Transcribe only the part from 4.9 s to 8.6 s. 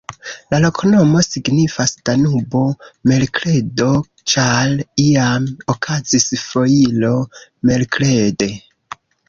iam okazis foiro merkrede.